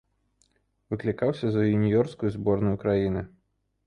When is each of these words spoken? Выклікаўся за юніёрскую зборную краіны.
Выклікаўся 0.93 1.51
за 1.55 1.61
юніёрскую 1.75 2.29
зборную 2.37 2.73
краіны. 2.85 3.21